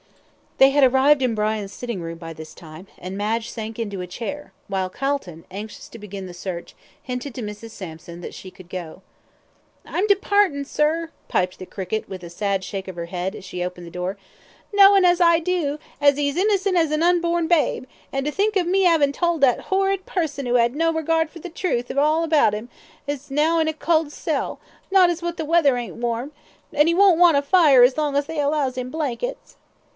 [0.57, 4.07] They had arrived in Brian's sitting room by this time, and Madge sank into a
[4.07, 7.71] chair, while Calton, anxious to begin the search, hinted to Mrs.
[7.71, 9.01] Sampson that she could go.
[9.85, 13.63] "I'm departin', sir," piped the cricket, with a sad shake of her head, as she
[13.63, 14.17] opened the door;
[14.73, 18.55] "knowin', as I do, as 'e's as innocent as an unborn babe, an' to think
[18.55, 22.23] of me 'avin' told that 'orrid pusson who 'ad no regard for the truth all
[22.23, 22.69] about 'im
[23.07, 24.59] as is now in a cold cell,
[24.91, 26.31] not as what the weather ain't warm,
[26.73, 29.57] an' 'e won't want a fire as long as they allows 'im blankets."